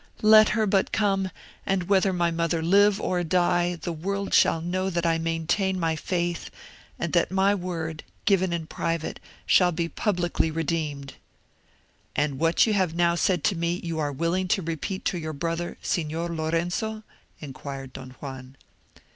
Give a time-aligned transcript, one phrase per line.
[0.23, 1.29] Let her but come,
[1.63, 5.95] and whether my mother live or die, the world shall know that I maintain my
[5.95, 6.49] faith,
[6.97, 11.13] and that my word, given in private, shall be publicly redeemed."
[12.15, 15.33] "And what you have now said to me you are willing to repeat to your
[15.33, 17.03] brother, Signor Lorenzo?"
[17.39, 18.57] inquired Don Juan.